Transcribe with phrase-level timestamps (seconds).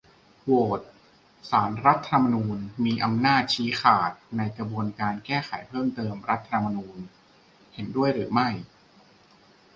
[0.43, 0.81] โหวต:
[1.49, 6.97] ศาลรัฐธรรมนูญมีอำนาจชี้ขาดในกระบวนการแก้ไขเพิ่มเติมรัฐธรรมนูญ
[7.73, 8.49] เห็นด้วยหรือไม่?